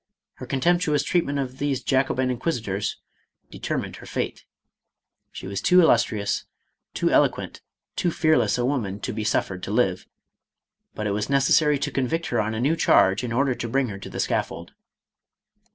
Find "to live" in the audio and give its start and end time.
9.61-10.07